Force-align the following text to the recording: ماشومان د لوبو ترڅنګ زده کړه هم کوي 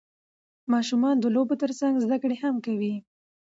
ماشومان 0.73 1.15
د 1.19 1.25
لوبو 1.35 1.53
ترڅنګ 1.63 1.93
زده 2.05 2.17
کړه 2.21 2.35
هم 2.43 2.55
کوي 2.65 2.93